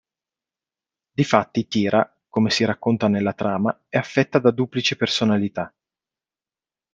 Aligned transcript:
Difatti 1.11 1.67
Tira, 1.67 2.17
come 2.27 2.49
si 2.49 2.65
racconta 2.65 3.07
nella 3.07 3.33
trama, 3.33 3.83
è 3.87 3.97
affetta 3.99 4.39
da 4.39 4.49
duplice 4.49 4.95
personalità. 4.95 5.71